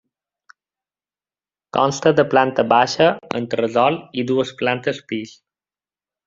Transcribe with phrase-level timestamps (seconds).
[1.77, 3.11] Consta de planta baixa,
[3.41, 5.37] entresòl i dues plantes pis.